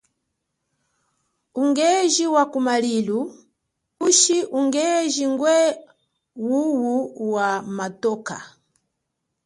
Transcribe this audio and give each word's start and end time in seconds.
Ungeji 1.55 2.27
wa 2.33 2.43
kumalilu 2.51 3.19
ushi 4.07 4.37
ungeji 4.57 5.23
ngwe 5.33 5.57
wuwu 6.47 6.95
wa 7.33 7.47
motoka. 7.77 8.37